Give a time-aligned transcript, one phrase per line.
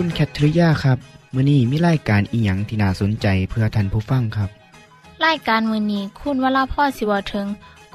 [0.00, 0.98] คุณแคทริยาครับ
[1.34, 4.50] มื้อนี้มีรายการอีหยังที่น่าสนใจเพื่อท่านผู้ฟังครับ
[5.26, 7.46] รายการมือนี้คุณวราพ่อสิวถึง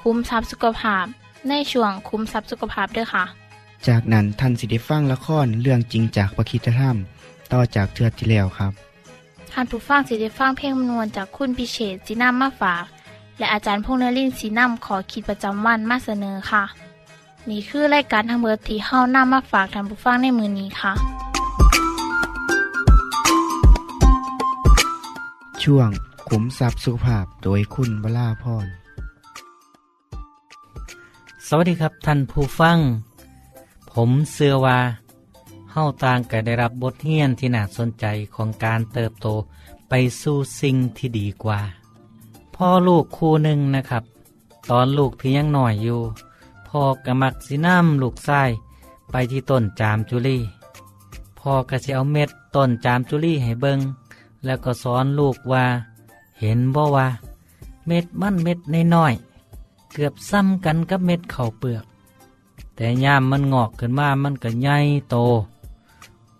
[0.01, 1.05] คุ้มทรัพย์สุขภาพ
[1.49, 3.23] ในช่วงคุ้มทรัพย์สุขภาพด้วยค่ะ
[3.87, 6.97] จากนั้นท่านสิได้ฟังละครเรื่องจริงจากประคีตธรรม
[7.53, 8.71] ต่อจากเทือกที่แล้วครับ
[9.51, 12.83] ท่านผู้ฟังสิได้ฟังเพลงมนวนจากคุณพิเชษจีนัมมาฝาก
[13.37, 16.63] และอาจารย์พงษ์นรินทร์สีนัมขอขีดประจำวันมาเสนอค่ะ
[17.49, 20.93] นี่คือรายการทางเบอร์ที่เฮ้านํมาฝากท่านผู้ฟังในมือนี้ค่ะ
[25.63, 25.89] ช่วง
[26.29, 28.67] ขุมทรัพย์สุขภาพโดยคุณวราพร
[31.47, 32.77] สวัสดีครับท่านผู้ฟัง
[33.91, 34.79] ผมเสือวา
[35.71, 39.27] เฮาต่างก็ได้รับบทเรียนที่น่าสนใจของการเติบโต
[39.89, 41.59] ไปสู่สิ่งที่ดีกว่า
[42.55, 44.03] พ่อลูกคู่หนึ่งนะครับ
[44.69, 45.99] ตอนลูกที่ยังหน่อยอยู่
[46.67, 48.41] พ่อกะมักสิน้ำลูกไส้
[49.11, 50.37] ไปที่ต้นจามจุลี
[51.39, 53.79] พ่อก็จะเอาเม็ดต้นจามจุลีให้เบิง
[54.45, 55.65] แล้วก็สอนลูกว่า
[56.39, 57.07] เห็นบ่ว่า
[57.87, 58.59] เม็ดมันเม็ด
[58.95, 59.13] น้อย
[59.91, 61.85] เกือบซ้ำกันกับเม็ดข้าวเปลือก
[62.75, 64.77] แต่ยามมันงอกขึ้นมามันก็ใหญ่
[65.09, 65.15] โต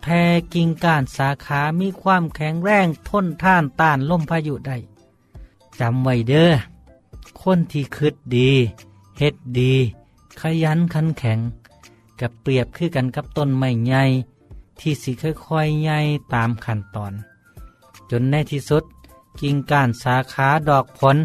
[0.02, 0.14] แพร
[0.54, 4.78] กิ่งก้านสาขามีความแข็งแรงทนท่านต้านลมพายุได้
[5.80, 6.52] จำไว้เด้อ
[7.42, 8.52] คนที่คิดดี
[9.18, 9.74] เฮ็ดดี
[10.40, 11.40] ขยันขันแข็ง
[12.20, 14.04] กับเปรียบคือกันกับต้นไม้ใหญ่
[14.80, 16.00] ที่สิค่อยๆใหญ่
[16.34, 17.14] ตามขั้นตอน
[18.16, 18.84] จนในที่สุด
[19.42, 21.18] กิ่งก้านสาขาดอกผล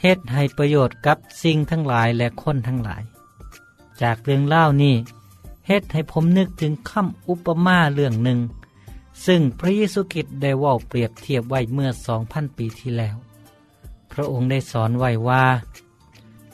[0.00, 3.02] เฮ็ดให้ประโยชน์กับสิ่งทั้งหลายและคนทั้งหลาย
[4.02, 4.94] จากเรื่องเล่านี้
[5.66, 8.38] เฮ็ดให้ผมนึกถึงคำอุปมาเรื่องหนึ่ง
[9.26, 13.16] ซึ่งพระเยซูคริสต์ได้ว่าเปรียบเทียบไว้เมื่อสองพันปีที่แล้ว
[14.12, 15.44] พระองค์ได้สอนไว้ว่า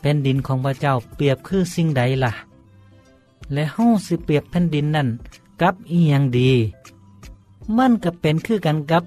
[0.01, 2.33] เป็นดินของพระเจ้าเปรียบคือสิ่งใดล่ะ
[3.53, 5.09] และเฮาสิเปรียบแผ่นดินนั่น
[5.63, 6.53] กับอีหยังดี
[7.77, 9.05] มันก็เป็นคือกันกับ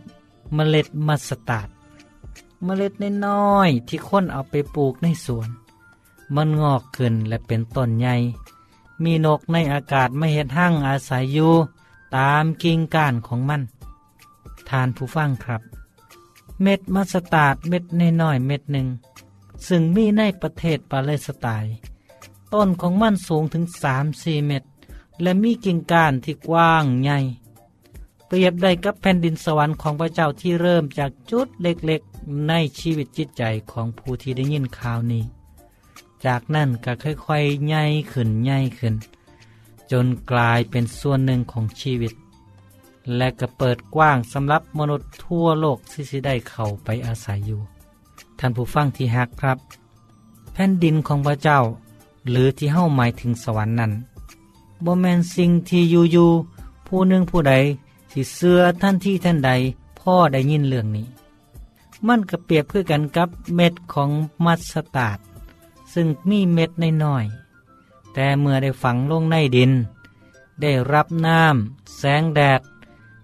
[0.53, 1.69] เมล็ดมัสตาร์ด
[2.63, 2.93] เมล็ด
[3.25, 5.49] น้อยๆที่คนเอาไปปลูกในสวน
[6.35, 8.15] มันงอกขึ้นและเป็นต้นใหญ่
[9.03, 11.53] มีนกในอากาศไม่เห็ดหั่งอาศัยอยู่
[12.15, 13.61] ตามกิ่งก้านของมัน
[14.69, 15.61] ทานผู้ฟังครับ
[16.61, 17.83] เม็ดมัสตาร์ดเม็ด
[18.21, 18.87] น้อยๆเม็ดหนึ่ง
[19.67, 21.73] ซึ่งมีในประเทศปาเลสไตน์
[22.53, 23.63] ต้นของมันสูงถึง
[24.05, 24.67] 3-4เมตร
[25.21, 27.17] และมีกิ่งก้านที่กว้างใหญ่
[28.27, 35.23] เปรียบได้กับแผ่นดินสวรรค์ของพระเจ้าที่เริ่มจากจุดเล็กๆ ในชีวิตจิตใจของผู้ที่ได้ยินข่าวนี้
[36.25, 38.95] จากนั้นก็ค่อยๆใหญ่ขึ้นใหญ่ขึ้น
[39.91, 42.13] จนกลายเป็นส่วนหนึ่งของชีวิต
[43.15, 47.59] และก็เปิดกว้างสำหรับมนุษย์ทั่วโลกที่สิได้เข้าไปอาศัยอยู่
[48.39, 49.57] ท่านผู้ฟังที่ฮักครับ
[50.53, 51.59] แผ่นดินของพระเจ้า
[52.29, 53.91] หรือที่เฮ้าหมายถึงสวรรค์นั้น
[54.85, 57.53] บ่แมนสิ่งที่อยู่ๆผู้หนึ่งผู้ใด
[58.11, 59.51] สิเสื้อท่านที่ท่านใด
[59.99, 61.07] พ่อได้ยินเรื่องนี้
[62.07, 64.09] มันก็เปรียบเพื่อกันกับเม็ดของ
[64.45, 65.17] มัสตาร์ด
[65.93, 66.71] ซึ่งมีเม็ด
[67.03, 69.71] น้อยๆแต่เมื่อได้ฝังลงในดิน
[70.61, 72.61] ได้รับน้ำแสงแดด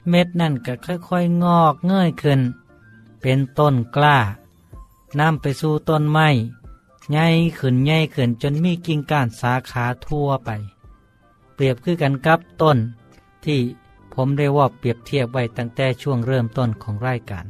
[0.09, 2.41] เม็ดนั่นก็ค่อยๆงอกเงยขึ้น
[3.21, 4.17] เป็นต้นกล้า
[5.19, 6.29] นำไปสู่ต้นไม้
[7.11, 10.49] ใหญ่ขึ้นใหญ่ขึ้นจนมีกิ่งก้านสาขาทั่วไป
[11.53, 12.77] เปรียบคือกันกับต้น
[13.43, 13.59] ที่
[14.13, 17.45] ผมได้ว่าเปรียบเทียบไว้ตั้งแต่ช่วงเริ่มต้นของรายการ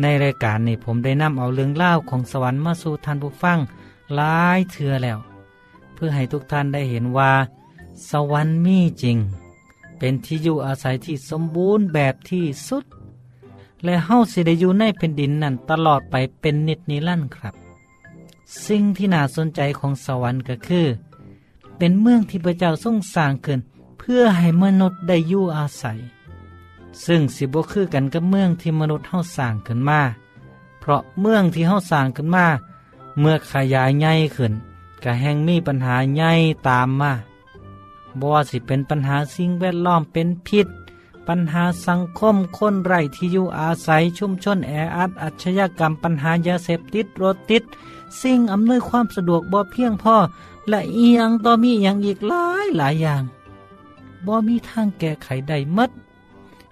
[0.00, 3.58] ในรายการนี้ผมได้นำเอาเรื่องเล่าของสวรรค์มาสู่ท่านผู้ฟัง
[4.14, 5.18] หลายเทือแล้ว
[5.94, 7.32] เพื่อให้ทุกท่านได้เห็นว่า
[8.10, 9.18] สวรรค์มีจริง
[9.98, 12.84] เป็นที่อยู่อาศัยที่สมบูรณ์แบบที่สุด
[13.84, 17.54] และเฮาสิได้อยู่ในแผ่นดินนั้นตลอดไปเป็นนิจนิรันดร์ครับ
[18.66, 20.86] สิ่งที่น่าสนใจของสวรรค์ก็คือ
[21.78, 23.60] เป็นเมืองที่พระเจ้าทรงสร้างขึ้น
[24.08, 25.98] พื่อพื่อให้มนุษย์ได้อยู่อาศัย
[27.04, 30.00] ซึ่งสิบ่คือกันกับเมืองที่มนุษย์เฮาสร้างขึ้นมา
[30.80, 32.46] เพราะเมืองที่เฮาสร้างขึ้นมา
[33.18, 34.52] เมื่อขยายใหญ่ขึ้น
[35.04, 36.32] ก็แห่งมีปัญหาใหญ่
[36.68, 37.12] ตามมา
[38.20, 40.66] บ่ว่าสิเป็นปัญหาสิ่งแวดล้อมเป็นพิษ
[41.26, 47.62] ปัญหาสังคมคนไร้ที่อยู่อาศัยชุมชนแออัดอัชญากรรมปัญหายาเสพติดรถติด
[48.20, 50.16] สิ่งอำนวยความสะดวกบ่เพียงพอ
[50.68, 53.24] และอียงต่อมีอย่างอีกหลายหลายอย่าง
[54.26, 55.90] บ่มีทางแก้ไขได้หมด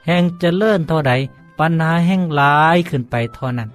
[0.06, 1.12] แห่งจเจริญเท่าใด
[1.58, 3.70] ปัญหาแห่งหลายขึ้นไปเท่านั้น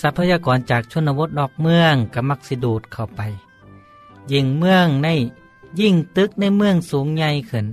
[0.00, 3.20] ทรัพยากรจากชนบทนอกเมืองก็มักสิดูดเข้าไป
[4.32, 5.08] ยิ่งเมืองใน
[5.80, 7.66] ยิ่งตึกในเมืองสูงใหญ่ขึ้น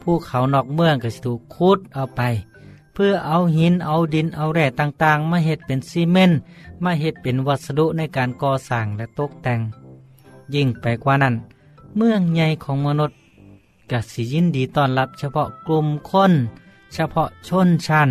[0.00, 2.20] ภูเขานอกเมืองก็สิถูกขุดเอาไป
[2.92, 6.38] เพื่อเอาหินเอาดินเอาแร่ต่างๆ มาเฮ็ดเป็นซีเมนต์
[6.84, 9.60] มาเฮ็ดเป็นวัสดุในการก่อสร้างและตกแต่ง
[10.54, 11.34] ยิ่งไปกว่านั้น
[11.96, 13.16] เมืองใหญ่ของมนุษย์
[13.90, 16.32] กสิยินดีต้อนรับเฉพาะกลุ่มคน
[16.94, 18.10] เฉพาะชนชั้น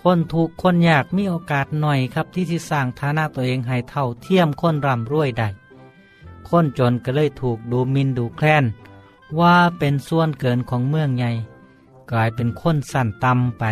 [0.00, 5.48] คนถูกคนอยากมีโอกาสหน่อยครับที่ที่สร้างฐานะตัวเองให้เท่าเทียมคนร่ำรวยได้
[6.48, 8.64] คนจนก็เลยถูกดูหมินดูแคลน
[9.38, 11.30] ว่าเป็นส่วนเกินของเมืองใหญ่
[12.10, 13.64] กลายเป็นคนสั่นต่ำไป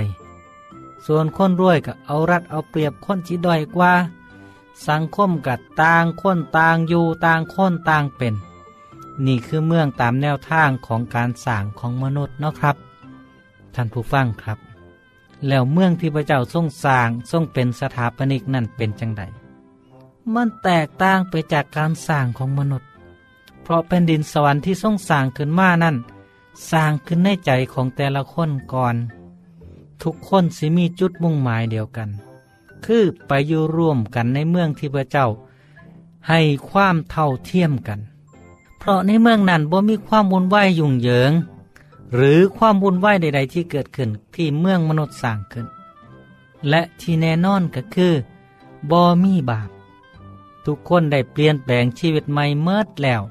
[1.06, 3.92] ส่วนคนรวยก็เอารัดเอาเปรียบคนที่ด้อยกว่า
[4.88, 8.34] สังคมกัดต่างคนต่างอยู่ต่างคนต่างเป็น
[9.26, 12.76] นี่คือเมืองตามแนวทางของการสร้างของมนุษย์เนาะครับ
[13.74, 14.58] ท่านผู้ฟังครับ
[15.46, 19.22] แล้วเมืองที่พระเจ้าทรงสร้างทรงเป็นสถาปนิกนั่นเป็นจังได
[20.34, 22.88] มันแตกต่างไปจากการสร้างของมนุษย์
[23.62, 25.96] เพราะแผ่นดินสวรรค์ที่ทรงสร้างขึ้นมานั่น
[26.70, 28.96] สร้างขึ้นในใจของแต่ละคนก่อน
[30.02, 32.08] ทุกคนสิมีจุดมุ่งหมายเดียวกัน
[32.84, 35.26] คือไปอยู่ร่วมกันในเมืองที่พระเจ้า
[36.28, 38.00] ให้ความเท่าเทียมกัน
[38.88, 41.32] ราะในเมืองนั้นบ่มีความวุ่นวายยุ่งเหยิง
[42.14, 45.66] หรือความวุ่นวายใด ๆ ที่เกิดขึ้นที่เมืองมนุษย์สร้างขึ้น
[46.68, 48.14] และที่แน่นอนก็คือ
[48.90, 49.68] บ่มีบาป
[50.64, 53.22] ทุกคนได้เปลี่ยนแปลงชีวิตใหม่เมิดแล้ว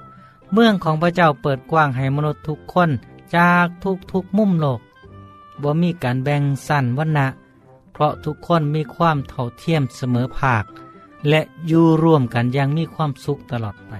[0.54, 2.89] เมืองของพระเจ้าเปิดกว้างให้มนุษย์ทุกคน
[3.36, 4.80] จากทุกทุกมุมโลก
[5.62, 7.27] บ่มีการแบ่งสั้นวรรณะ
[7.92, 10.63] เพราะทุกคนมีความเท่าเทียมเสมอภาค
[11.30, 13.94] และอยู่ร่วมกันอย่างมีความสุขตลอดไป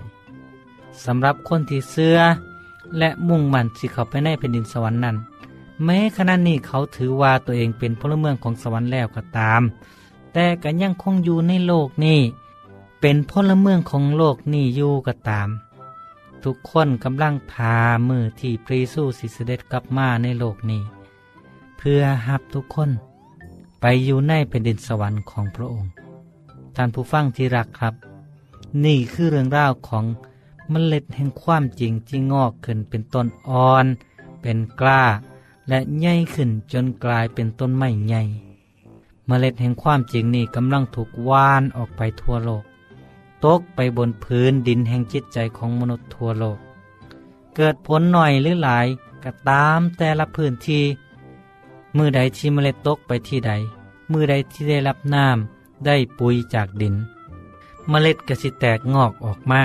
[1.06, 2.18] สำหรับคนที่เสื้อ
[2.98, 5.16] และมุ่งมั่นสิเขาไปในแผ่นดินสวรรค์นั้น
[5.84, 9.62] แม้ขณะนี้เขาถือว่าตัวเองเป็นพลเมืองของสวรรค์แล้วก็ตาม
[10.34, 12.20] แต่ก็ยังคงอยู่ในโลกนี้
[13.02, 15.50] เป็นพลเมืองของโลกนี้อยู่ก็ตาม
[16.44, 17.76] ทุกคนกำลังพา
[18.08, 20.82] มือที่พรีสู้สิเด็จกลับมาในโลกนี้
[21.78, 22.90] เพื่อหับทุกคน
[23.82, 25.92] ไปอยู่ในแผ่นดินสวรรค์ของพระองค์
[26.76, 27.94] ท่านผู้ฟังที่รักครับ
[28.86, 30.06] นี่คือเรื่องราวของ
[30.70, 33.86] เมล็ดแห่งความจริงที่งอกขึ้นเป็นต้นอ่อน
[34.42, 35.04] เป็นกล้า
[35.68, 38.22] และใหญ่ขึ้นจนกลายเป็นต้นไม้ใหญ่
[39.28, 42.64] เมล็ดแห่งความจริงนี้กำลังถูกว่านออกไปทั่วโลก
[43.46, 46.60] ตกไปบนพื้นดินแห่งจิตใจของมนุษย์ทั่วโลก
[47.56, 48.88] เกิดผลหน่อยหรือหลาย
[49.24, 50.84] ก็ตามแต่ละพื้นที่
[51.98, 53.52] มือใดที่เมล็ดตกไปที่ใด
[54.12, 56.96] มือใดที่ได้รับน้ำได้ปุ๋ยจากดิน
[57.90, 59.62] เมล็ดก็สิแตกงอกออกมา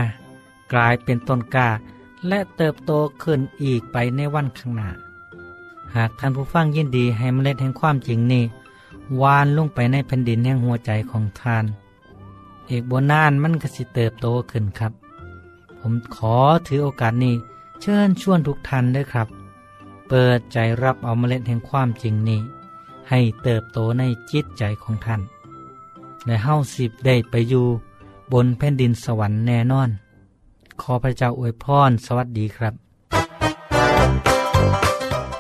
[0.73, 1.69] กลายเป็นต้นกล้า
[2.29, 2.93] และเติบโต
[3.23, 4.91] ขึ้นอีกไปในวันข้างหน้า
[5.95, 8.45] หากท่านผู้ฟังยินดีให้เมล็ดแห่งความจริงนี้
[9.21, 11.65] วานลงไปในแผ่นดินแห่งหัวใจของท่าน
[12.71, 14.93] อีกบนนานมันก็สิเติบโตขึ้นครับ
[15.79, 16.37] ผมขอ
[16.67, 17.35] ถือโอกาสนี้
[17.81, 19.29] เชิญชวนทุกท่านด้วยครับ
[20.09, 22.41] เปิดใจรับเอาเมล็ดแห่งความจริงนี้
[23.11, 25.21] ให้เติบโตในจิตใจของท่าน
[26.27, 27.67] และเฮาสิบได้ไปอยู่
[28.33, 29.91] บนแผ่นดินสวรรค์แน่นอน
[30.83, 32.75] ขอพระเจ้าอวยพรสวัสดีครับ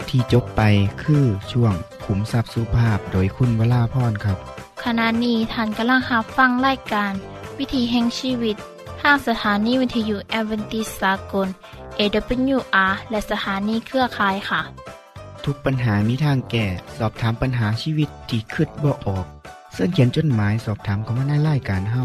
[0.08, 0.62] ที่จบไป
[1.02, 4.38] คือช่วงขุมทรัพย์สุภาพโดยคุณวราพรครับ
[4.84, 7.12] ขณะนี้ท่านกำลังรับฟังรายการ
[7.58, 8.56] วิถีแห่งชีวิต
[9.00, 11.48] ทางสถานีวิทยุแอเวนติสากล
[11.98, 14.60] AWR และสถานีเครือข่ายค่ะ
[15.44, 16.66] ทุกปัญหามีทางแก้
[16.98, 19.26] สอบถามปัญหาชีวิตที่คืดบ่ออก
[19.72, 22.04] เสื้อเขียนจดหมายสอบถามเขามาในรายการเฮา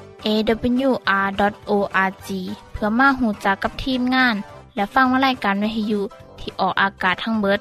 [0.25, 2.29] awr.org
[2.71, 4.35] เพื่อมาหูจักกับทีมงาน
[4.75, 6.01] และฟังวารายการวิทยุ
[6.39, 7.59] ที่ออกอากาศทั้งเบิด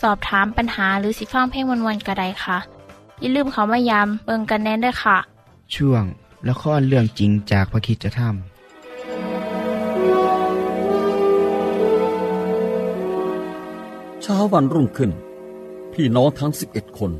[0.00, 2.58] สอบถามปัญหาหรือสิฟังเพลงวนๆกระไดค่ะ
[3.20, 5.16] อย่าลืมเขามายามเบิงกันแน่นด้วยค่ะ
[5.74, 6.04] ช่วง
[6.48, 8.34] ละครเรื่องจริงจากพระคริสตธรรม
[14.22, 15.10] เช้าวันรุ่งขึ้น
[15.92, 17.12] พี่น้องทั้งสิบเอ็ดคน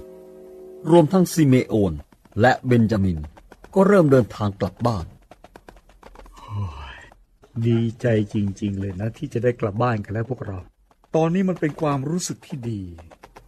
[0.90, 1.92] รวมทั้งซิเมโอน
[2.40, 3.18] และเบนจามิน
[3.74, 5.06] ก็เริ่มเดินทางกลับบ้าน
[7.66, 10.58] ดีใจจริง ๆ เลยนะ ที่จะได้กลับบ้านกันแล้วพวกเรา
[11.16, 12.82] ตอนนี้มันเป็นความรู้สึกที่ดี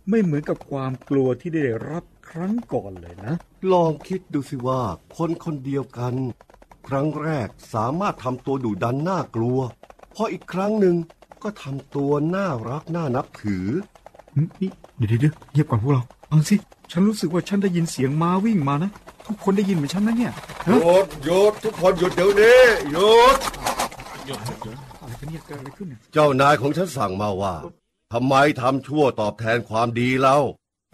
[0.09, 3.35] ไม่เหมือนกับความกลัวที่ได้รับครั้งก่อนเลยนะ
[3.73, 4.83] ลองคิดดูสิว่า
[5.16, 6.14] คนคนเดียวกัน
[6.88, 9.59] ครั้งแรกสามารถทำตัวดุดันน่ากลัว
[10.14, 10.97] พออีกครั้งหนึ่ง
[11.42, 13.66] ก็ทำตัวน่ารักน่านับถือ
[14.37, 16.56] นี่เดี๋ยวเดี๋ยวเงียบก่อนพวกเราเอาสิ
[16.90, 18.90] ฉันรู้สึกว่าฉันได้ยินเสียงม้าวิ่งมานะ
[19.26, 20.33] ทุกคนได้ยินเหมือนฉันนะเนี่ย
[20.66, 22.61] หยุดหยุดทุกคนหยุดเดี๋ยวนี้
[22.92, 23.38] หยุด
[25.00, 27.54] อะไรกันเนี่ยเกิดอะไรขึ้นเนี่ยเจ้านายของฉันสั่งมาว่า
[28.12, 30.37] ทำไมทำชั่วตอบแทนความดีเล่า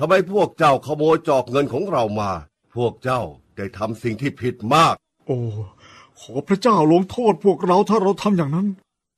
[0.00, 2.30] ทำไมพวกเจ้าขโมยจอกเงินของเรามา
[2.74, 3.20] พวกเจ้า
[3.56, 4.94] ได้ทำสิ่งที่ผิดมาก
[5.26, 5.38] โอ้
[6.20, 8.66] ขอพระเจ้าลงโทษพวกเราถ้าเราทำอย่างนั้น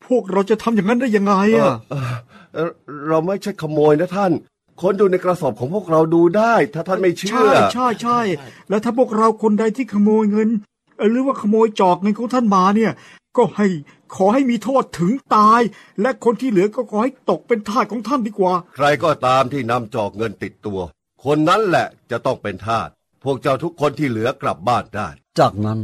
[0.06, 2.14] พวกเราจะทำอย่างนั้นได้ยังไงอะเอ่อ
[2.54, 2.70] เอ่อ
[3.08, 4.32] เราไม่ใช่ขโมยนะท่าน
[4.80, 8.20] คนดูในกระสอบของพวกเราดูได้ ถ้าท่านไม่เชื่ใช่อ ใช่ใช่
[8.68, 10.48] แล้วถ้าพวกเราคนใดที่ขโมยเงิน
[10.96, 12.92] เอ่อหรือว่าขโมยจอกเงินของท่านมาเนี่ย
[13.36, 13.66] ก็ให้
[14.14, 15.60] ขอให้มีโทษถึงตาย
[16.00, 20.80] และคนที่เหลือก็ขอให้ตกเป็นทาสของท่านดีกว่า ใครก็ตามที่นำจอกเงินติดตัว
[21.24, 22.88] คนนั้นแหละจะต้องเป็นทาส
[23.24, 25.80] พวกเจ้าทุกคนที่เหลือกลับบ้านได้ จากนั้น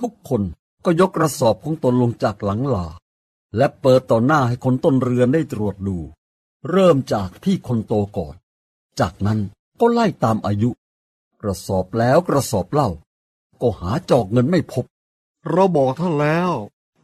[0.00, 0.42] ทุกคน
[0.84, 2.86] ก็ยกกระสอบของตนลงจากหลังหลา
[3.56, 5.98] และเปิดต่อหน้าให้คนต้นเรือนได้ตรวจดู
[6.68, 8.34] เริ่มจากพี่คนโตก่อน
[9.00, 9.40] จากนั้น
[9.80, 10.70] ก็ไล่ตามอายุ
[11.40, 12.90] กระสอบแล้วกระสอบเล่า
[13.60, 14.84] ก็หาจอกเงินไม่พบ
[15.50, 16.50] เราบอกท่านแล้ว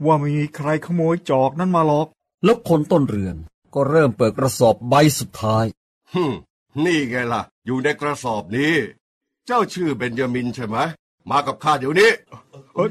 [0.05, 2.09] ว่าไม่มีใครขโมยจอกนั้นมาหรอก
[2.45, 3.37] แล้วคนต้นเรือน
[3.75, 5.65] ก็เริ่มเปิดกระสอบใบสุดท้าย
[6.13, 6.33] ฮึม
[6.85, 8.75] นี่ไงล่ะ อยู่ในกระสอบนี้
[9.47, 10.77] เจ้าชื่อเบนจามินใช่ไหม
[11.31, 12.11] มากับข้าเดี๋ยวนี้
[12.75, 12.89] เออ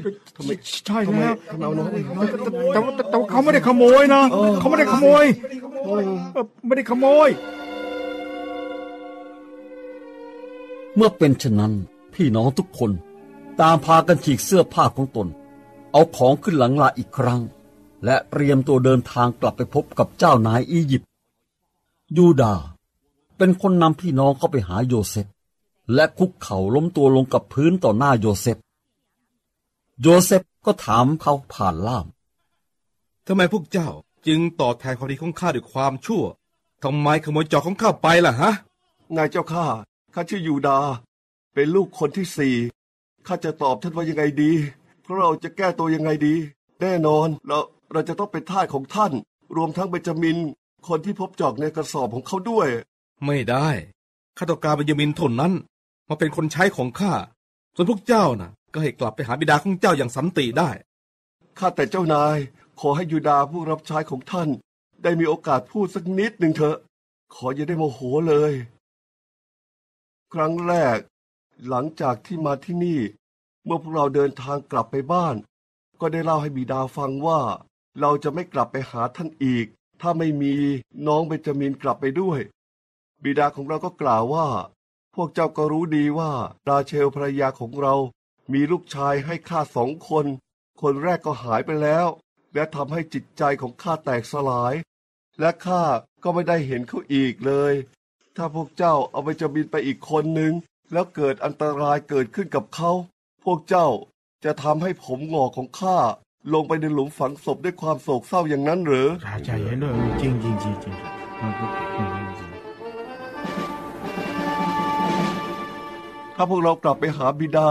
[0.86, 1.86] ใช่แล้วทำไมเอาน้อง
[2.30, 2.36] แต่
[2.72, 4.22] แต่ว่าแต่ว่าเขาไม่ได้ขโมยนะ
[4.60, 5.24] เขาไม่ได้ขโมย
[5.84, 5.88] เอ
[6.40, 7.28] อไม่ได้ขโมย
[10.96, 11.72] เมื่อเป็นเช่นนั้น
[12.14, 12.90] พี่น้องทุกคน
[13.60, 15.28] ต่างพากันฉีกเสื้อผ้าของตน
[15.92, 17.40] เอาของขึ้นหลังลาอีกครั้ง
[18.04, 21.08] และเตรียมตัวเดินทางกลับไปพบกับเจ้านายอียิปต์
[22.16, 22.64] ยูดาห์
[23.38, 25.26] เป็นคนนำพี่น้องเข้าไปหาโยเซฟ
[25.94, 28.58] และคุกเข่าล้มตัวลงกับพื้นต่อหน้าโยเซฟ
[30.02, 32.06] โยเซฟก็ถามเขาผ่านล่าม
[33.26, 33.88] ทำไมพวกเจ้า
[34.26, 36.24] จึงตอบแทนความดีของข้าด้วยความชั่ว
[36.84, 38.52] ทำไมขโมยจอกของข้าไปล่ะฮะ
[39.16, 39.66] นายเจ้าข้า
[40.14, 40.78] ข้าชื่อยูดา
[41.54, 42.54] เป็นลูกคนที่สี่
[43.26, 44.52] ข้าจะตอบท่านว่ายังไงดี
[45.02, 46.34] เพราะเราจะแก้ตัวยังไงดี
[46.80, 47.58] แน่นอนเรา
[47.92, 49.12] เราจะต้องเป็นทาสของท่าน
[49.56, 50.38] รวมทั้งเบนจามิน
[50.88, 52.68] คนที่พบจอกในกระสอบของเขาด้วย
[53.26, 53.68] ไม่ได้
[54.36, 55.52] ข้าต้องการเบนยามินเทนนั้น
[56.08, 57.12] มาเป็นคนใช้ของข้า
[57.74, 60.70] ส่วนพวกเจ้าน่ะ ก็ให้กลับไปหาบิดาของเจ้าอย่างสันติได้
[61.58, 62.38] ข้าแต่เจ้านาย
[62.80, 64.48] ขอให้ยูดาผู้รับใช้ของท่าน
[65.02, 66.76] ได้มีโอกาสพูดสักนิดหนึ่งเถอะ
[67.34, 68.52] ขออย่าได้โมโหเลย
[70.32, 70.98] ครั้งแรก
[71.68, 73.00] หลังจากที่มาที่นี่
[73.64, 75.34] เมื่อพวกเราเดินทางกลับไปบ้าน
[76.00, 77.40] ก็ได้เล่าให้บิดาฟังว่า
[78.00, 79.66] เราจะไม่กลับไปหาท่านอีก
[80.00, 80.54] ถ้าไม่มี
[81.06, 82.40] น้องเบนจามินกลับไปด้วย
[83.22, 84.46] บิดาของเราก็กล่าวว่า
[85.16, 86.32] พวกเจ้าก็รู้ดีว่า
[86.68, 87.94] ราเชลภรรยาของเรา
[88.52, 90.26] มีลูกชายให้ข้าสองคน
[90.82, 92.06] คนแรกก็หายไปแล้ว
[92.54, 94.74] และทำให้จิตใจของข้าแตกสลาย
[95.40, 95.82] และข้า
[96.22, 97.74] ก็ไม่ได้เห็นเขาอีกเลย
[98.36, 100.52] ถ้าพวกเจ้าเอาไปจะบินไปอีกคนหนึ่ง
[100.92, 102.90] แล้วเกิดอันตรายเกิดขึ้นกับเขา
[103.44, 103.88] พวกเจ้า
[104.44, 105.98] จะทำให้ผมงอกของข้า
[106.52, 109.08] ลงไปในหลุมฝังศพด้วยความโศกเศร้าอย่างนั้นหรือ
[109.44, 110.94] ใจเย็นด้วยจริงจริงจริงจริง
[116.36, 117.68] ถ้าพวกเรากลับไปหาบิดา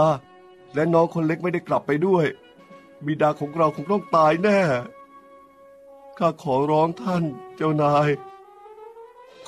[0.74, 2.26] และน้องคนเล็กไม่ได้กลับไปด้วย
[3.06, 4.60] บิดาของเราคงต้องตายแน่
[6.18, 7.24] ข้าขอร้องท่าน
[7.56, 8.08] เจ้านาย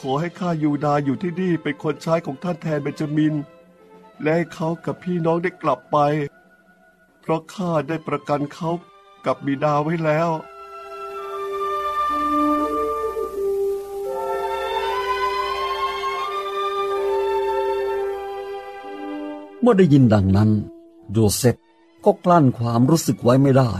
[0.00, 3.34] ขอให้ข้ายูดาอยู่ที่นี่เป็นคนใช้ของท่านแทนเบนจามิน
[4.22, 5.96] และให้เขากับพี่น้องได้กลับไป
[7.20, 8.70] เพราะข้าได้ประกันเขา
[9.26, 10.30] กับบิดาไว้แล้ว
[19.60, 20.50] เมื่อได้ยินดังนั้น
[21.12, 21.56] โยเซฟ
[22.04, 23.72] ก็กลั้นความรู้สึกไว้ไม่ได้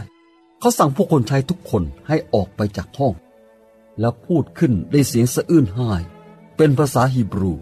[0.61, 3.15] เขาสั่งพวกคนใช้ทุกคนให้ออกไปจากห้อง
[4.01, 5.91] แล้วพูดขึ้นด้วยเสียงสะอื้นไห้
[6.57, 7.53] เป็นภาษาฮีบรู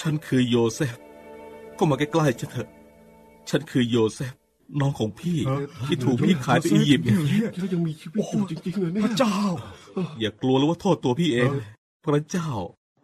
[0.00, 0.96] ฉันคือโยเซฟ
[1.78, 2.68] ก็มาใกล้ๆฉันเถอะ
[3.48, 4.34] ฉันคือโยเซฟ
[4.80, 5.38] น้องของพี่
[5.86, 7.10] ที่ถูกพี่ขายไปอียิปต์ไง
[7.56, 9.36] แล้วยังมีชีวิตอยู่จริงๆเลยเนี่ยพระเจ้า
[10.20, 11.50] อย่ากลัวเลยว่าโทษตัวพี่เอง
[12.04, 12.50] พระเจ้า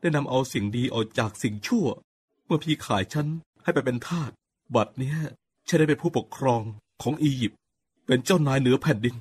[0.00, 1.86] ได้นำเอาสิ่งดีออกจากสิ่งชั่ว
[2.46, 3.26] เมื่อพี่ขายฉัน
[3.64, 4.30] ให้ไปเป็นทาส
[4.74, 5.16] บัดเนี้ย
[5.68, 6.62] ฉันได้เป็นผู้ปกครอง
[7.02, 7.58] ของอียิปต์
[8.06, 9.14] เป็นเจ้านายเหนือแผ่นดิน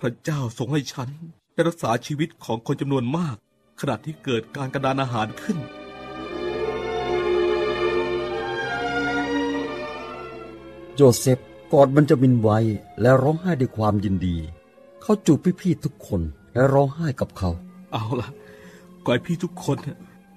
[0.00, 1.08] พระเจ้าทรงให้ฉัน
[1.52, 3.36] ได้รักษาชีวิตของคนจำนวนมาก
[3.80, 5.58] ขณะที่เกิดการกระดานอาหารขึ้น
[10.96, 11.38] โยเซฟ
[11.72, 12.58] กอดมันจะมินไว้
[13.00, 14.36] และร้องไห้ด้วยความยินดี
[15.02, 16.20] เขาจูบพี่ๆทุกคน
[16.54, 17.50] และร้องไห้กับเขา
[17.92, 18.28] เอาล่ะ
[19.06, 19.76] ก่อนพี่ทุกคน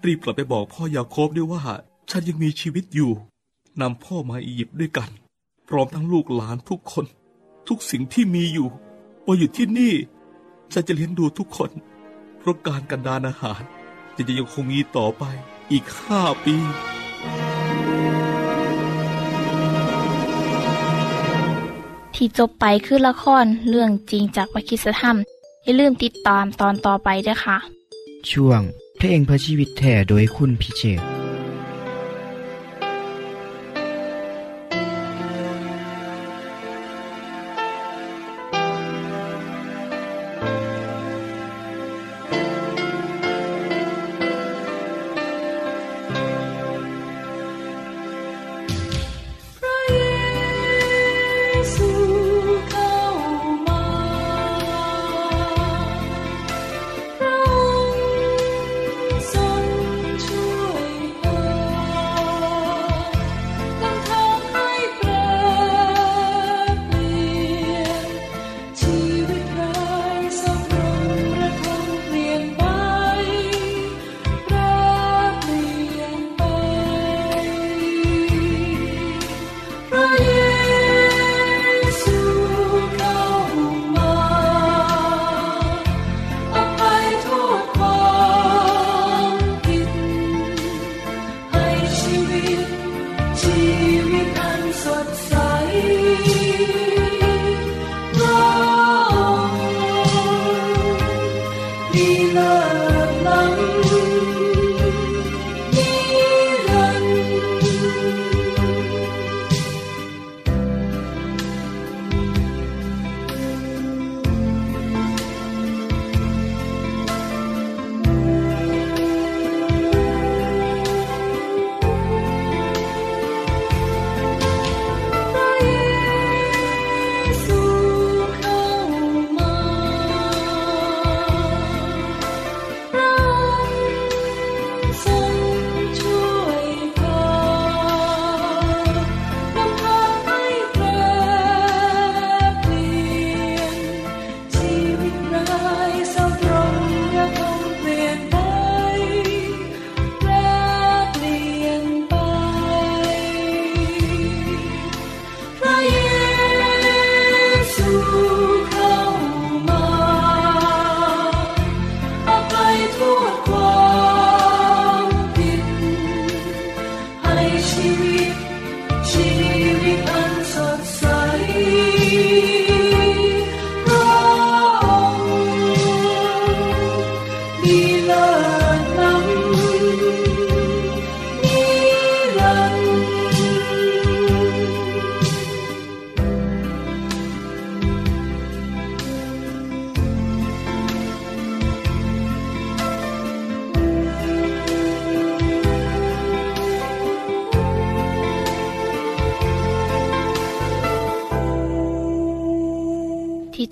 [0.05, 1.63] รีบกลับไปบอกพ่อยาโคบด้วยว่า
[2.09, 3.11] ฉันยังมีชีวิตอยู่
[3.81, 5.09] นำพ่อมาอียิปต์ด้วยกัน
[5.67, 7.05] พร้อมทั้งลูกหลานทุกคน
[7.67, 8.67] ทุกสิ่งที่มีอยู่
[9.25, 9.93] ว่าอยู่ที่นี่
[10.73, 11.71] ฉันจะเลี้ยงดูทุกคน
[12.37, 13.61] เพราะการกันดานอาหาร
[14.15, 15.23] จะยังคงมีต่อไป
[15.71, 16.55] อีกห้าปี
[22.15, 25.17] ที่จบไปคือละครเรื่องจริงจากวิคิสธรรม
[25.63, 27.57] อย่าลืมติดตามตอนต่อไปด้วยค่ะ
[28.31, 28.61] ช่วง
[28.97, 31.24] เพลงเพื่อชีวิตแท่โดยคุณพิเชษ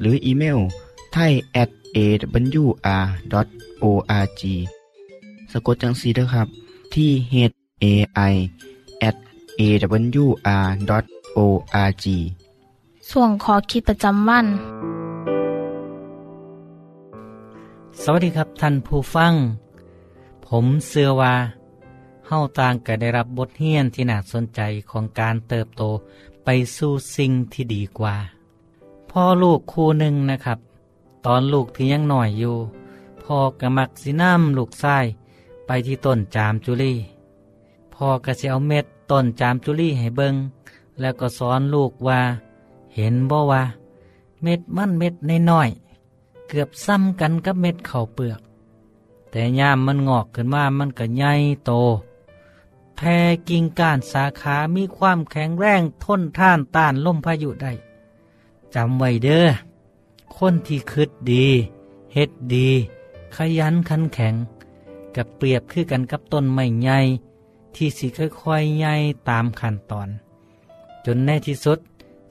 [0.00, 0.58] หรืออีเมล
[1.12, 3.22] ไทย at awr.org
[5.52, 6.48] สะกดจังสีด้วยครับ
[6.94, 7.34] ที่ h
[7.82, 7.86] a
[8.32, 8.34] i
[9.08, 9.16] at
[9.60, 10.46] awr.org
[13.10, 14.46] ส่วนขอคิดประจำวัน
[18.02, 19.32] สวัสดีครับท่านผู้ฟัง
[20.46, 21.34] ผมเสือว่า
[22.26, 25.82] เฮาต่างก็ได้รับบทเรียนที่น่าสนใจของการเติบโต
[26.44, 28.16] ไปสู่สิ่งที่ดีกว่า
[29.16, 30.58] พ่อลูกคู่หนึ่งนะครับ
[31.26, 32.56] ตอนลูกที่ยังหน่อยอยู่
[33.22, 35.04] พ่อก็มักสิน้ำลูกชาย
[35.66, 36.94] ไปที่ต้นจามจุลี
[37.94, 40.34] พ่อก็สิเอาเม็ดต้นจามจุลีให้เบิง
[41.00, 42.20] แล้วก็สอนลูกว่า
[42.94, 43.62] เห็นบ่ว่า
[44.42, 45.14] เม็ดมันเม็ด
[45.50, 48.40] น้อยๆเกือบซ้ำกันกับเม็ดข้าวเปลือก
[49.30, 51.32] แต่ยามมันงอกขึ้นมามันก็ใหญ่
[51.66, 51.72] โต
[52.96, 53.08] แพร
[53.48, 57.72] กิ่งก้านสาขามีความแข็งแรงทนท่านต้านลมพายุได้
[58.74, 59.46] จำไว้เด้อ
[60.36, 61.46] คนที่คืดดี
[62.14, 62.68] เฮ็ดดี
[63.36, 64.34] ขยันขันแข็ง
[65.16, 66.98] กับเปรียบคือกันกับต้นไม้ใหญ่
[67.74, 68.94] ที่สิค่อยๆใหญ่
[69.28, 70.08] ตามขั้นตอน
[71.04, 71.78] จนในที่สุด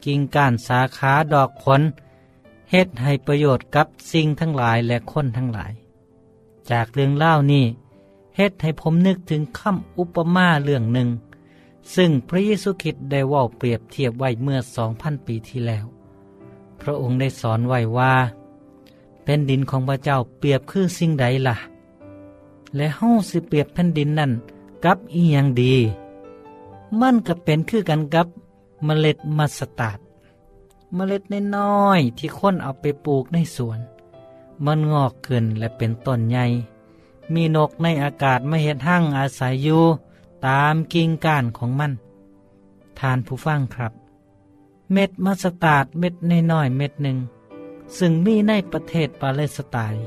[0.04, 1.82] กิ่งก้านสาขาดอกผล
[2.72, 5.74] เฮ็ดให้ประโยชน์กับสิ่งทั้งหลายและคนทั้งหลาย
[6.72, 7.66] จากเรื่องเล่านี้
[8.38, 11.10] เฮ็ดให้ผมนึกถึงคำอุปมาเรื่องหนึ่ง
[11.96, 15.86] ซึ่งพระเยซูคริสต์ได้ว่าเปรียบเทียบไว้เมื่อสองพันปีที่แล้ว
[16.84, 18.14] พระองค์ได้สอนไว้ว่า
[19.24, 21.56] เป็นดินของพระเจ้าเปรียบคือสิ่งใดล่ะ
[22.76, 24.32] และเฮาสิเปรียบแผ่นดินนั่น
[24.86, 25.76] กับอีหยังดี
[27.00, 28.28] มันก็เป็นคือกันกับ
[28.86, 30.00] เมล็ดมัสตาร์ด
[30.96, 31.24] เมล็ด
[31.56, 33.80] น้อยๆที่คนเอาไปปลูกในสวน
[34.66, 36.46] มันงอกขึ้นและเป็นต้นใหญ่
[37.34, 39.84] มีนกในอากาศมาเห็ดหั่งอาศัยอยู่
[40.48, 41.92] ตามกิ่งก้านของมัน
[43.00, 43.94] ท่านผู้ฟังครับ
[44.94, 46.14] เม็ดมัสตาร์ดเม็ด
[46.52, 47.18] น้อยๆเม็ดหนึ่ง
[47.98, 50.04] ซึ่งมีในประเทศปาเลสไตน์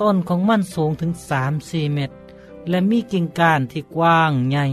[0.00, 2.16] ต้นของมันสูงถึงสามสี่เมตร
[2.68, 4.64] และมีกิ่งก้านที่กว้างใหญ่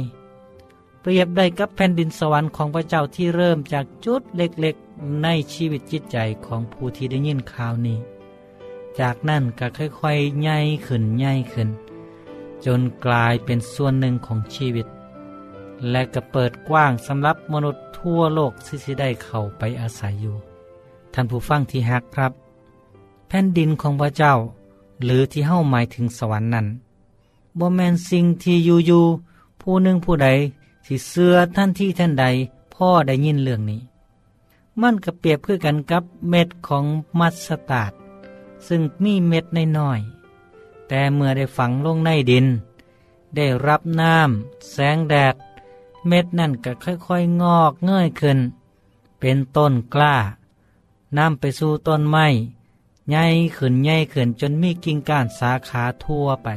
[1.01, 7.97] เปรียบได้กับแผ่นดินสวรรค์ของพระเจ้าที่เริ่มจากจุดเล็กๆ ในชีวิตจิตใจของผู้ที่ได้ยินข่าวนี้
[8.99, 11.69] จากนั้นก็ค่อยๆใหญ่ขึ้นใหญ่ขึ้น
[12.65, 14.87] จนกลายเป็นส่วนหนึ่งของชีวิต
[15.91, 20.35] และก็เปิดกว้างสำหรับมนุษย์ทั่วโลกที่จะได้เข้าไปอาศัยอยู่
[21.13, 22.31] ท่านผู้ฟังที่ฮักครับ
[23.27, 24.33] แผ่นดินของพระเจ้า
[25.03, 26.67] หรือที่เฮ้าหมายถึงสวรรค์นั้น
[27.59, 30.27] บ่แมนสิ่งที่อยู่ๆผู้หนึ่งผู้ใด
[30.85, 32.25] ที่เสื้อท่านที่ท่านใด
[32.73, 33.81] พ่อได้ยินเรื่องนี้
[34.81, 36.85] มันก็เปรียบคือกันกับเม็ดของ
[37.19, 37.93] มัสตาร์ด
[38.67, 39.45] ซึ่งมีเม็ด
[39.77, 42.45] น้อยๆแต่เมื่อได้ฝังลงในดิน
[43.35, 45.35] ได้รับน้ำแสงแดด
[46.07, 48.39] เม็ดนั่นก็ค่อยๆงอกเงยขึ้น
[49.19, 50.15] เป็นต้นกล้า
[51.17, 52.27] นำไปสู่ต้นไม้
[53.09, 53.25] ใหญ่
[53.57, 56.47] ขึ้นใหญ่ขึ้นจนมีกิ่งก้านสาขาทั่วไป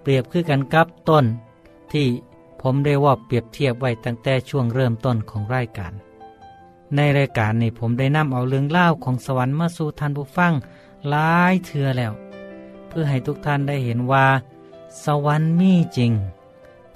[0.00, 1.24] เปรียบคือกันกับต้น
[1.92, 2.06] ที่
[2.60, 5.92] ผมได้ว่าเปรียบเทียบไว้ตั้งแต่ช่วงเริ่มต้นของรายการ
[6.94, 10.52] ในรายการนี้ผมได้นำเอาเรื่องเล่าของสวรรค์มาสู่ท่านผู้ฟัง
[11.08, 12.12] หลายเทือแล้ว
[12.88, 14.26] เพื่อให้ทุกท่านได้เห็นว่า
[15.04, 16.12] สวรรค์มีจริง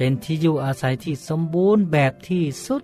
[0.02, 2.82] เป็นที่อยู่อาศัยที่สมบูรณ์แบบที่สุด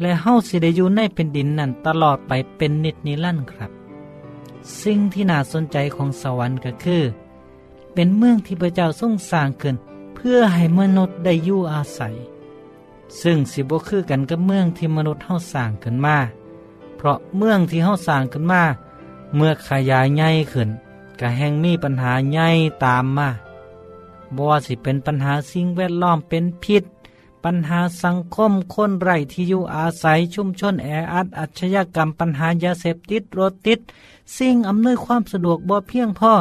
[0.00, 3.70] และเฮาสิได้อยู่ในเป็นดินนั่นตลอดไปเป็นนิจนิรันดร์ครับ
[4.82, 7.02] สิ่งที่น่าสนใจของสวรรค์ก็คือ
[7.94, 9.76] เป็นเมืองที่พระเจ้าทรงสร้างขึ้น
[10.14, 12.14] เพื่อให้มนุษย์ได้อยู่อาศัย
[13.20, 16.16] ซึ่งสิบ่คือกันกับเมืองที่มนุษย์เฮาสร้างขึ้นมา
[16.96, 18.62] เพราะเมืองที่เฮาสร้างขึ้นมา
[19.34, 20.68] เมื่อขยายใหญ่ขึ้น
[21.20, 22.48] ก็แห่งมีปัญหาใหญ่
[22.84, 23.28] ตามมา
[24.34, 26.84] บ่ว่าสิเป็นปัญหาสิ่งแวดล้อมเป็นพิษ
[27.44, 33.80] ปัญหาสังคมคนไร้ที่อยู่อาศัยชุมชนแออัดอัจฉริยกรรมปัญหายาเสพติดรถติด
[34.36, 36.32] สิ่งอำนวยความสะดวกบ่เพียงพอ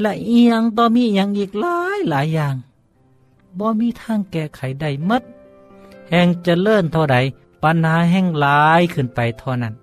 [0.00, 2.54] และอียงต่อมีอย่างอีกหลายหลายอย่าง
[3.58, 5.22] บ่มีทางแก้ไขได้หมด
[6.10, 7.16] แห่งจะเจริญเท่าใด
[7.62, 9.74] ปัญหาแห่งหลายขึ้นไปเท่านั้น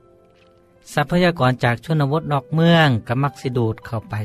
[0.94, 4.16] ทรัพยากรจากชนบทนอกเมืองก็มักสิดูดเข้าไป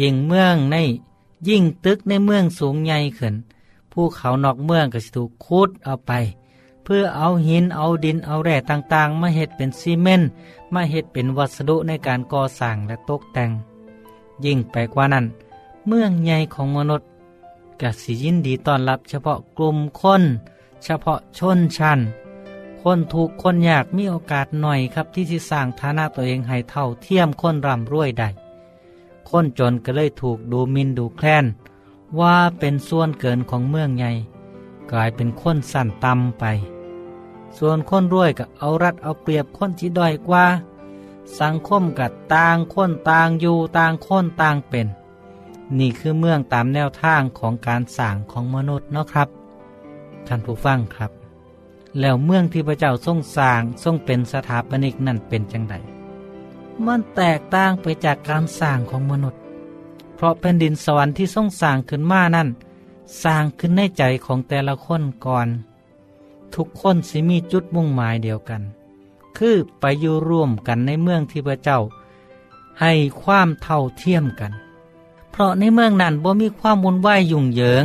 [0.00, 0.76] ยิ่งเมืองใน
[1.48, 3.34] ยิ่งตึกในเมืองสูงใหญ่ขึ้น
[3.92, 6.12] ภูเขานอกเมืองก็สิถูกขุดเอาไป
[6.84, 10.28] เพื่อเอาหินเอาดินเอาแร่ต่างๆ มาเฮ็ดเป็นซีเมนต์
[10.74, 13.50] มาเฮ็ดเป็นวัสดุในการก่อสร้างและตกแต่ง
[14.44, 15.26] ยิ่งไปกว่านั้น
[15.86, 17.08] เมืองใหญ่ของมนุษย์
[17.80, 20.22] ก็สิยินดีต้อนรับเฉพาะกลุ่มคน
[20.84, 22.00] เฉพาะชนชั้น
[22.82, 28.28] คนถูกคนยากมีโอกาสหน่อยครับที่สิสร้างฐานะตัวเองให้เท่าเทียมคนร่ำรวยได้
[29.30, 31.44] คนจนก็เลยถูกดูหมินดูแคลน
[32.20, 34.10] ว่าเป็นส่วนเกินของเมืองใหญ่
[34.92, 36.44] กลายเป็นคนสั่นต่ำไป
[37.58, 40.44] ส่วนคนรวยก็เอารัดเอาเปรียบคนที่ด้อยกว่า
[41.40, 44.86] สังคมกับต่างคนต่างอยู่ต่างคนต่างเป็น
[45.78, 49.28] นี่คือเมืองตามแนวทางของการสร้างของมนุษย์เนาะครับ
[50.26, 51.10] ท่านผู้ฟังครับ
[52.00, 55.74] แล้วเมืองที่พระเจ้าทรงสร้างทรงเป็นสถาปนิกนั่นเป็นจังได
[56.86, 59.40] มันแตกต่างไปจากการสร้างของมนุษย์
[60.14, 62.48] เพราะแผ่นดินสวรรค์ที่ทรงสร้างขึ้นมานั่น
[63.22, 65.48] สร้างขึ้นในใจของแต่ละคนก่อน
[66.54, 68.62] ทุกคนสิมีจุดมุ่งหมายเดียวกัน
[69.36, 71.80] คือไปอยู่ร่วมกันในเมืองที่พระเจ้า
[72.80, 74.52] ให้ความเท่าเทียมกัน
[75.30, 77.84] เพราะในเมืองนั้นบ่มีความวุ่นวายยุ่งเหยิง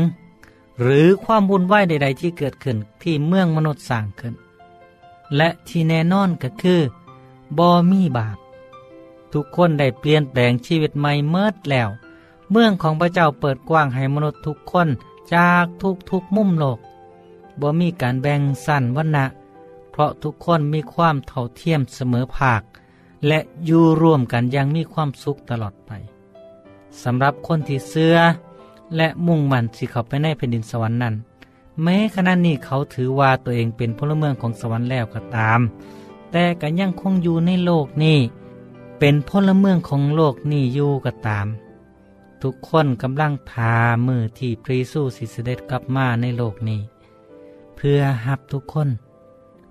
[0.81, 4.33] หรือความวุ่นวายใด ๆ ที่เกิดขึ้นที่เมืองมนุษย์สร้างขึ้น
[5.35, 6.81] และที่แน่นอนก็คือ
[7.57, 8.37] บ่มีบาป
[9.33, 11.89] ทุกคนได้เปลี่ยนแปลงชีวิตใหม่เมิดแล้ว
[12.51, 14.87] เมืองของพระเจ้าเปิดกว้างให้มนุษย์ทุกคน
[15.33, 16.79] จากทุกทุกมุมโลก
[17.59, 19.25] บ่มีการแบ่งสั้นวันนะ
[19.91, 22.61] เพราะทุกคนมีความเท่าเทียมเสมอภาค
[23.27, 25.91] และอยู่ร่วมกันยังมีความสุขตลอดไป
[27.03, 28.15] สำหรับคนที่เสื้อ
[28.97, 31.15] และมุ่งมั่นสิเขาไปในแผ่นดินสวรรค์นั้น
[31.83, 35.59] แม้ขณะนี้เขาถือว่าตัวเองเป็นพลเมืองของสวรรค์แล้วก็ตาม
[36.31, 38.19] แต่ก็ยังคงอยู่ในโลกนี้
[39.03, 41.47] เป็นพลเมืองของโลกนี้อยู่ก็ตาม
[42.41, 43.75] ทุกคนกำลังทา
[44.07, 46.81] มือที่พระเยซูสิเสด็จกลับมาในโลกนี้
[47.75, 48.89] เพื่อหับทุกคน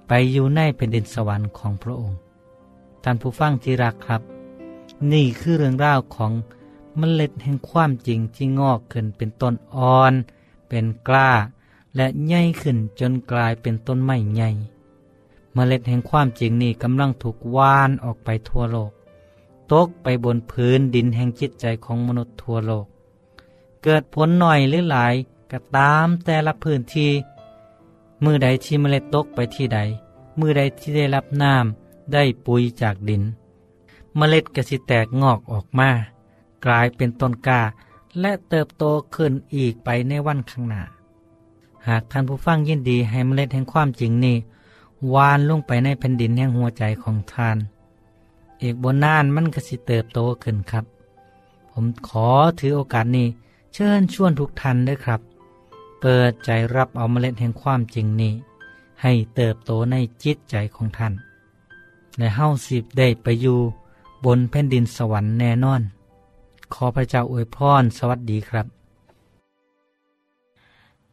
[0.08, 2.18] ไปอยู่ในแผ่นดินสวรรค์ของพระองค์
[3.02, 4.22] ท่านผู้ฟังที่รักครับ
[5.12, 6.32] นี่คือเรื่องราวของ
[7.00, 10.12] มเมล็ดแห่งความจริงที่งอกขึ้นเป็นต้นอ่อน
[10.68, 11.30] เป็นกล้า
[11.96, 14.50] และใหญ่ขึ้นจนกลายเป็นต้นไม้ใหญ่
[15.54, 18.92] เมล็ดแห่งความจริงนี้กำลังถูกว่านออกไปทั่วโลก
[19.72, 22.86] ตกไปบนพื้นดินแห่งจิตใจของมนุษย์ทั่วโลก
[23.82, 25.14] เกิดผลหน่อยหรือหลาย
[25.52, 27.10] ก็ตามแต่ละพื้นที่
[28.24, 29.80] มือใดที่เมล็ดตกไปที่ใด
[30.40, 33.22] มือใดที่ได้รับน้ำได้ปุ๋ยจากดิน
[34.16, 35.90] เมล็ดก็สิแตกงอกออกมา
[36.64, 37.60] กลายเป็นต้นกล้า
[38.20, 40.82] และเติบโตขึ้นอีกไปในวันข้างหน้า
[41.88, 44.36] หากท่านผู้ฟังยินดีให้เมล็ดแห่งความจริงนี้
[45.14, 47.56] วานลงไปในแผ่นดินแห่งหัวใจของท่าน
[48.60, 50.84] เอกบนนานมันก็สิเติบโตขึ้นครับ
[51.70, 52.28] ผมขอ
[52.60, 53.26] ถือโอกาสนี้
[53.74, 55.20] เชิญชวนทุกท่านด้วยครับ
[56.00, 58.32] เปิดใจรับเอาเมล็ดแห่งความจริงนี้
[59.02, 61.12] ให้เติบโตในจิตใจของท่าน
[62.18, 63.58] และเฮาสิบได้ไปอยู่
[64.24, 65.82] บนแผ่นดินสวรรค์แน่นอน
[66.72, 68.66] ขอพระเจ้าอวยพรสวัสดีครับ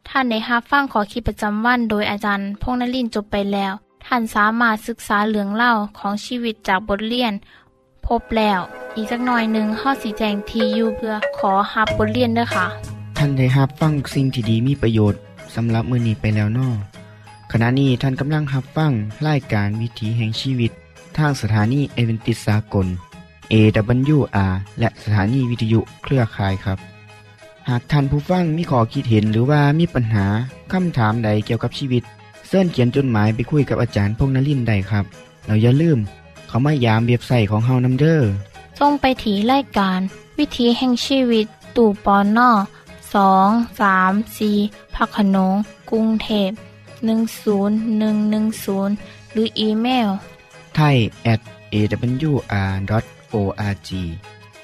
[0.07, 3.73] ท่านได้รับฟังขอคิดประจำวันโดยอาจารย์พงนลินจบไปแล้ว
[4.09, 7.33] ท่านสามารถศึกษาเหลืองเล่าของชีวิตจากบทเรียน
[8.07, 8.59] พบแล้ว
[8.95, 12.67] อีกสักหน่อยหนึ่งข้อสีแจงทียูเพื่อขอฮับบทเรียนด้วยค่ะ
[13.17, 15.19] ท่านได้รับฟังสิ่งที่ดีมีประโยชน์
[15.55, 16.69] สำหรับมือนีไปแล้วนอ
[17.51, 18.91] ขณะนี้ท่านกำลังรับฟัง
[19.27, 20.71] รายการวิถีแห่งชีวิต
[21.17, 22.87] ทางสถานีเอเวนติสากล
[23.51, 26.79] AWR และสถานีวิทยุเครือข่ายครับ
[27.69, 30.25] หากท่านผู้ฟังมีข้อคิดเห็นหรือว่ามีปัญหา
[30.71, 32.03] คำถามใดเกี่ยวกับชีวิต
[32.47, 35.05] เสินเขียนจดหมายไปคุยกับอาจารย์พงนลินได้ครับ
[35.45, 35.99] เราอย่าลืม
[36.47, 38.29] เขามายามเบียบใส่ของเฮานัมเดอร์
[38.79, 39.99] ทรงไปถีรายการ
[40.37, 42.49] วิถีแห่งชีวิต ตู่ปอนนอ
[43.13, 43.49] สอง
[43.81, 44.51] สามสี
[44.95, 45.55] พักขนง
[45.89, 46.51] กรุงเทพ
[47.31, 50.09] 10110 หรืออีเมล
[50.75, 50.97] ไทย
[51.33, 51.41] at
[51.73, 53.89] awr.org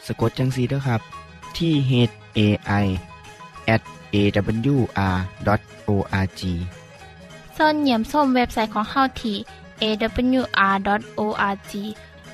[0.06, 1.02] สะกดจังสีด้วยครับ
[1.58, 1.92] ที่ h
[2.38, 2.40] a
[2.84, 2.86] i
[3.76, 3.84] at
[4.16, 6.42] awr.org
[7.58, 9.38] ส่วนเหยี่ยมส้มเว็บไซต์ของเฮาที่
[9.82, 11.74] awr.org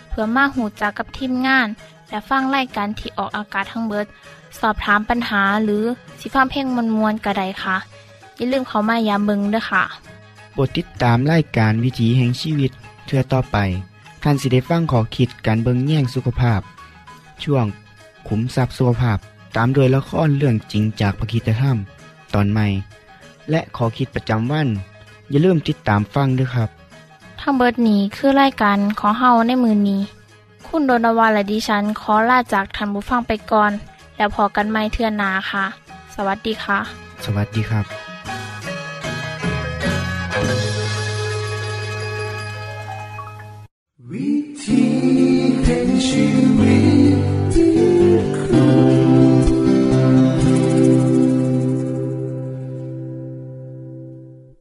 [0.10, 1.68] เพื่อมาหูจักกับทีมงาน
[2.10, 4.06] และฟังไล่กันที่ออกอากาศทั้งเบิด
[4.60, 5.84] สอบถามปัญหาหรือ
[6.20, 7.78] สิฟ้าเพ่งมวลมวลกระไดค่ะ
[8.36, 9.84] อย่าลืมเขามายามเบิงด้วยค่ะ
[10.54, 12.72] โปรดติดตามรายการวิถีแห่งชีวิต
[13.06, 13.58] เทือต่อไป
[14.24, 16.62] ท่านสิได้ฟังขอคิดการเบิงแย่งสุขภาพ
[17.44, 17.66] ช่วง
[18.28, 19.18] ขุมทรัพย์สุขภาพ
[19.56, 21.78] ตามโดยละครเรื่องจริงจากพระคีตธรรม
[22.34, 22.68] ตอนใหม่
[23.50, 24.68] และขอคิดประจำวัน
[25.30, 26.70] อย่าลืมติดตามฟังด้วยครับ
[27.42, 30.02] ทั้งเบิดนี้คือรายการขอเฮาในมือนนี้
[30.68, 33.72] คุณโดนวาและดิฉันขอลาจากทันบุฟังไปก่อน
[34.18, 35.66] แล้วพอกันไม่เทื่อนนาค่ะ
[36.16, 36.80] สวัสดีค่ะ
[37.26, 37.86] สวัสดีครับ
[44.12, 44.32] วิ
[44.64, 44.84] ธี
[45.64, 46.26] แห่งชี
[46.60, 46.78] วิ
[47.38, 47.39] ต